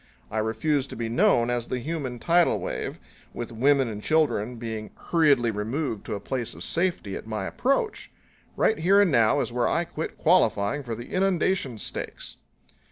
[0.31, 2.99] I refuse to be known as the human tidal wave,
[3.35, 8.09] with women and children being hurriedly removed to a place of safety at my approach.
[8.55, 12.37] Right here and now is where I quit qualifying for the inundation stakes!"